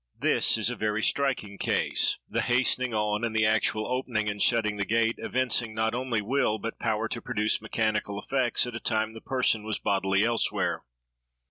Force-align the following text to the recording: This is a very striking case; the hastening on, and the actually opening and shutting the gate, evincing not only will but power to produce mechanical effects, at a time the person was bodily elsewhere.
This 0.17 0.57
is 0.57 0.71
a 0.71 0.75
very 0.75 1.03
striking 1.03 1.59
case; 1.59 2.17
the 2.27 2.41
hastening 2.41 2.91
on, 2.91 3.23
and 3.23 3.35
the 3.35 3.45
actually 3.45 3.85
opening 3.87 4.27
and 4.29 4.41
shutting 4.41 4.77
the 4.77 4.83
gate, 4.83 5.13
evincing 5.19 5.75
not 5.75 5.93
only 5.93 6.23
will 6.23 6.57
but 6.57 6.79
power 6.79 7.07
to 7.09 7.21
produce 7.21 7.61
mechanical 7.61 8.19
effects, 8.19 8.65
at 8.65 8.73
a 8.73 8.79
time 8.79 9.13
the 9.13 9.21
person 9.21 9.61
was 9.63 9.77
bodily 9.77 10.23
elsewhere. 10.25 10.81